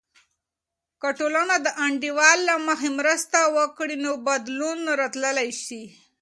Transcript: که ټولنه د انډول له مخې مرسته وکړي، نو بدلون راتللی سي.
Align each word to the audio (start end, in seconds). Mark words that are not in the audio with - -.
که 1.01 1.09
ټولنه 1.19 1.55
د 1.65 1.67
انډول 1.85 2.37
له 2.49 2.55
مخې 2.67 2.89
مرسته 2.99 3.39
وکړي، 3.57 3.95
نو 4.05 4.11
بدلون 4.27 4.79
راتللی 5.01 5.49
سي. 5.65 5.83